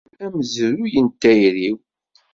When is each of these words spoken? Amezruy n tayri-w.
Amezruy 0.23 0.93
n 1.05 1.07
tayri-w. 1.21 1.75